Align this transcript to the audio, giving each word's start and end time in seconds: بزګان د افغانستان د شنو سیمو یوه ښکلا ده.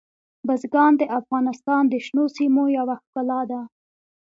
بزګان 0.47 0.93
د 0.97 1.03
افغانستان 1.19 1.83
د 1.87 1.93
شنو 2.05 2.25
سیمو 2.37 2.63
یوه 2.77 2.95
ښکلا 3.03 3.41
ده. 3.51 3.61